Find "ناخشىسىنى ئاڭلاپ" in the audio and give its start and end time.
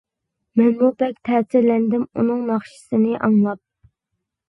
2.51-3.65